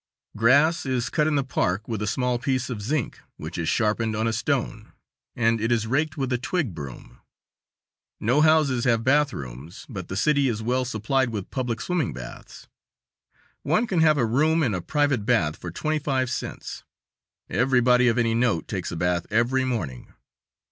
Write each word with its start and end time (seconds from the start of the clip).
Grass 0.35 0.83
is 0.83 1.11
cut 1.11 1.27
in 1.27 1.35
the 1.35 1.43
park 1.43 1.87
with 1.87 2.01
a 2.01 2.07
small 2.07 2.39
piece 2.39 2.71
of 2.71 2.81
zinc, 2.81 3.19
which 3.37 3.55
is 3.59 3.69
sharpened 3.69 4.15
on 4.15 4.25
a 4.25 4.33
stone, 4.33 4.93
and 5.35 5.61
it 5.61 5.71
is 5.71 5.85
raked 5.85 6.17
with 6.17 6.33
a 6.33 6.39
twig 6.39 6.73
broom. 6.73 7.19
No 8.19 8.41
houses 8.41 8.85
have 8.85 9.03
bathrooms, 9.03 9.85
but 9.87 10.07
the 10.07 10.17
city 10.17 10.47
is 10.47 10.63
well 10.63 10.85
supplied 10.85 11.29
with 11.29 11.51
public 11.51 11.79
swimming 11.79 12.13
baths. 12.13 12.67
One 13.61 13.85
can 13.85 13.99
have 14.01 14.17
a 14.17 14.25
room 14.25 14.63
and 14.63 14.73
private 14.87 15.23
bath 15.23 15.55
for 15.55 15.69
twenty 15.69 15.99
five 15.99 16.31
cents. 16.31 16.83
Everybody 17.47 18.07
of 18.07 18.17
any 18.17 18.33
note 18.33 18.67
takes 18.67 18.91
a 18.91 18.95
bath 18.95 19.27
every 19.29 19.65
morning. 19.65 20.11